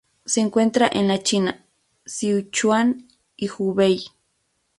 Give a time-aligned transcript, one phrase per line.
[0.25, 1.63] Se encuentra en la China:
[2.07, 3.07] Sichuan
[3.37, 4.05] y Hubei.